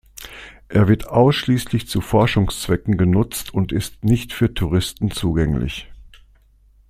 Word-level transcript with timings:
Er 0.67 0.87
wird 0.87 1.09
ausschließlich 1.09 1.87
zu 1.87 2.01
Forschungszwecken 2.01 2.97
genutzt 2.97 3.53
und 3.53 3.71
ist 3.71 4.03
nicht 4.03 4.33
für 4.33 4.51
Touristen 4.51 5.11
zugänglich. 5.11 5.91